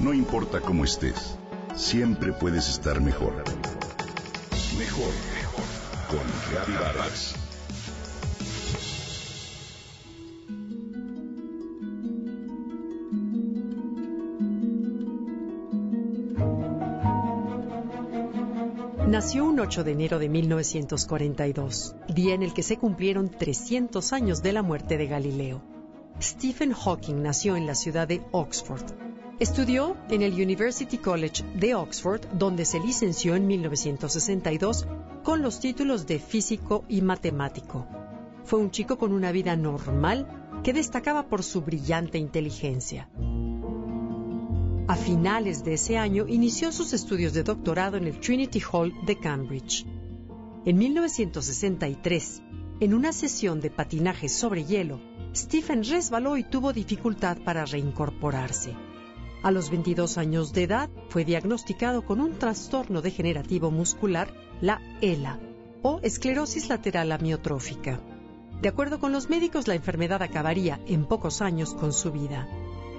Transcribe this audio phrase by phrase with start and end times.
[0.00, 1.36] No importa cómo estés,
[1.76, 3.34] siempre puedes estar mejor.
[4.78, 5.64] Mejor, mejor.
[6.08, 7.34] Con Reavivadas.
[19.06, 24.42] Nació un 8 de enero de 1942, día en el que se cumplieron 300 años
[24.42, 25.60] de la muerte de Galileo.
[26.22, 29.09] Stephen Hawking nació en la ciudad de Oxford.
[29.40, 34.86] Estudió en el University College de Oxford, donde se licenció en 1962
[35.24, 37.86] con los títulos de físico y matemático.
[38.44, 43.08] Fue un chico con una vida normal que destacaba por su brillante inteligencia.
[44.86, 49.18] A finales de ese año inició sus estudios de doctorado en el Trinity Hall de
[49.18, 49.86] Cambridge.
[50.66, 52.42] En 1963,
[52.80, 55.00] en una sesión de patinaje sobre hielo,
[55.34, 58.89] Stephen resbaló y tuvo dificultad para reincorporarse.
[59.42, 65.40] A los 22 años de edad fue diagnosticado con un trastorno degenerativo muscular, la ELA,
[65.80, 68.00] o esclerosis lateral amiotrófica.
[68.60, 72.46] De acuerdo con los médicos, la enfermedad acabaría en pocos años con su vida.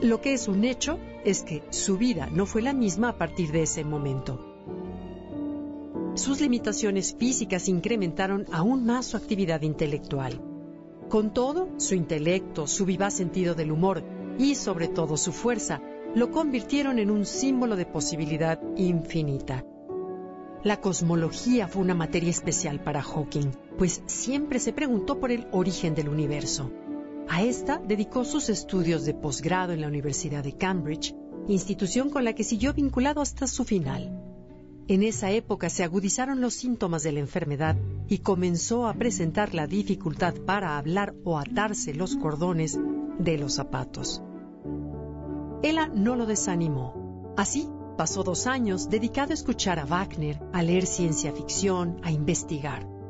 [0.00, 3.52] Lo que es un hecho es que su vida no fue la misma a partir
[3.52, 4.46] de ese momento.
[6.14, 10.40] Sus limitaciones físicas incrementaron aún más su actividad intelectual.
[11.10, 14.02] Con todo, su intelecto, su vivaz sentido del humor
[14.38, 15.82] y sobre todo su fuerza
[16.14, 19.64] lo convirtieron en un símbolo de posibilidad infinita.
[20.62, 25.94] La cosmología fue una materia especial para Hawking, pues siempre se preguntó por el origen
[25.94, 26.70] del universo.
[27.28, 31.14] A esta dedicó sus estudios de posgrado en la Universidad de Cambridge,
[31.46, 34.20] institución con la que siguió vinculado hasta su final.
[34.88, 37.76] En esa época se agudizaron los síntomas de la enfermedad
[38.08, 42.78] y comenzó a presentar la dificultad para hablar o atarse los cordones
[43.20, 44.22] de los zapatos.
[45.62, 47.32] Ella no lo desanimó.
[47.36, 53.00] Así, pasó dos años dedicado a escuchar a Wagner, a leer ciencia ficción, a investigar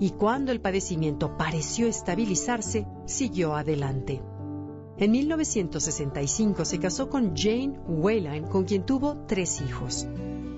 [0.00, 4.22] y cuando el padecimiento pareció estabilizarse, siguió adelante.
[4.96, 10.06] En 1965 se casó con Jane Wayline, con quien tuvo tres hijos.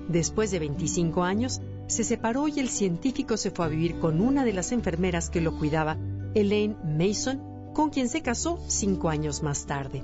[0.07, 4.43] Después de 25 años, se separó y el científico se fue a vivir con una
[4.45, 5.97] de las enfermeras que lo cuidaba,
[6.33, 10.03] Elaine Mason, con quien se casó cinco años más tarde.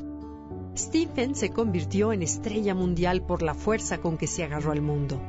[0.78, 5.20] Stephen se convirtió en estrella mundial por la fuerza con que se agarró al mundo.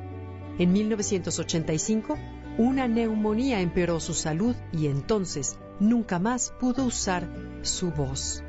[0.59, 2.17] En 1985
[2.59, 7.29] una neumonía empeoró su salud y entonces nunca más pudo usar
[7.63, 8.43] su voz.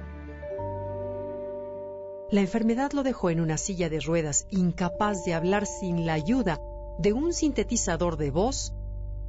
[2.31, 6.59] La enfermedad lo dejó en una silla de ruedas, incapaz de hablar sin la ayuda
[6.97, 8.73] de un sintetizador de voz,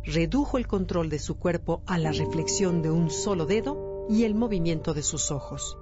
[0.02, 4.34] redujo el control de su cuerpo a la reflexión de un solo dedo y el
[4.34, 5.78] movimiento de sus ojos.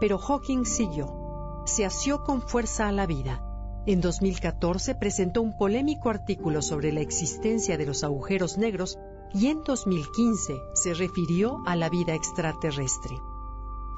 [0.00, 1.23] Pero Hawking siguió,
[1.64, 3.42] se asió con fuerza a la vida
[3.86, 8.98] en 2014 presentó un polémico artículo sobre la existencia de los agujeros negros
[9.34, 13.14] y en 2015 se refirió a la vida extraterrestre.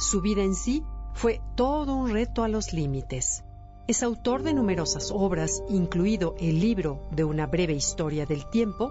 [0.00, 0.82] Su vida en sí
[1.14, 3.44] fue todo un reto a los límites.
[3.86, 8.90] Es autor de numerosas obras, incluido el libro de una breve historia del tiempo,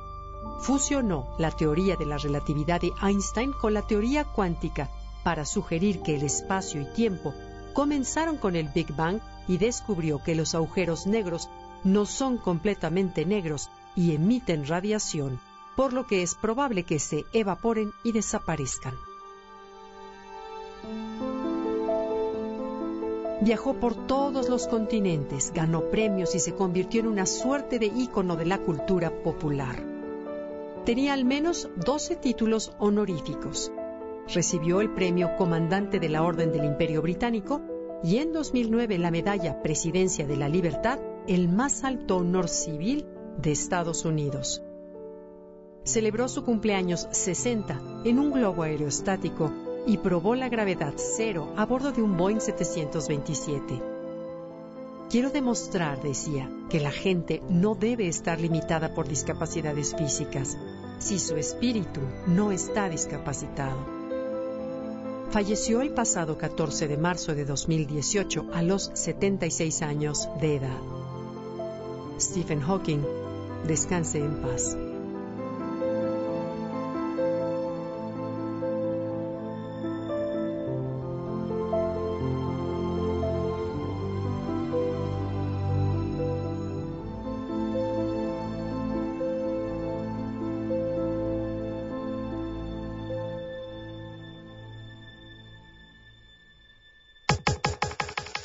[0.61, 4.89] fusionó la teoría de la relatividad de Einstein con la teoría cuántica
[5.25, 7.33] para sugerir que el espacio y tiempo
[7.75, 9.19] comenzaron con el Big Bang
[9.49, 11.49] y descubrió que los agujeros negros
[11.83, 15.39] no son completamente negros y emiten radiación,
[15.75, 18.95] por lo que es probable que se evaporen y desaparezcan.
[23.41, 28.37] Viajó por todos los continentes, ganó premios y se convirtió en una suerte de ícono
[28.37, 29.83] de la cultura popular.
[30.85, 33.69] Tenía al menos 12 títulos honoríficos.
[34.33, 37.61] Recibió el premio Comandante de la Orden del Imperio Británico
[38.03, 43.05] y en 2009 la medalla Presidencia de la Libertad, el más alto honor civil
[43.37, 44.63] de Estados Unidos.
[45.83, 49.51] Celebró su cumpleaños 60 en un globo aerostático
[49.85, 53.81] y probó la gravedad cero a bordo de un Boeing 727.
[55.09, 60.57] Quiero demostrar, decía, que la gente no debe estar limitada por discapacidades físicas
[60.97, 63.94] si su espíritu no está discapacitado.
[65.35, 70.79] Falleció el pasado 14 de marzo de 2018 a los 76 años de edad.
[72.17, 73.01] Stephen Hawking,
[73.67, 74.77] descanse en paz.